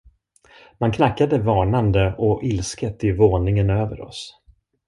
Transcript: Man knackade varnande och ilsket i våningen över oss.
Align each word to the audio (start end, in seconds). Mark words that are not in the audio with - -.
Man 0.79 0.91
knackade 0.91 1.37
varnande 1.37 2.15
och 2.17 2.43
ilsket 2.43 3.03
i 3.03 3.11
våningen 3.11 3.69
över 3.69 4.01
oss. 4.01 4.33